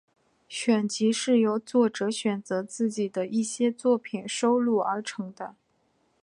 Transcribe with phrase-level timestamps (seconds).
[0.49, 5.55] 选集是由作者选择自己的一些作品收录而成的。